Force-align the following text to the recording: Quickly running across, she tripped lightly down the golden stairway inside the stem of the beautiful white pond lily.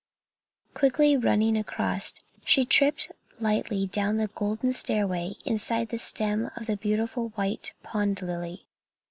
Quickly 0.73 1.15
running 1.15 1.55
across, 1.55 2.15
she 2.43 2.65
tripped 2.65 3.11
lightly 3.39 3.85
down 3.85 4.17
the 4.17 4.29
golden 4.29 4.73
stairway 4.73 5.35
inside 5.45 5.89
the 5.89 5.99
stem 5.99 6.49
of 6.55 6.65
the 6.65 6.75
beautiful 6.75 7.29
white 7.37 7.73
pond 7.83 8.19
lily. 8.23 8.65